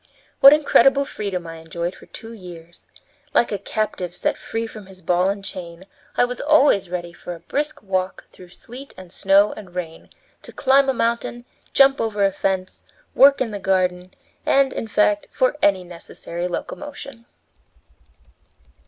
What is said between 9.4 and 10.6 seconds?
and rain, to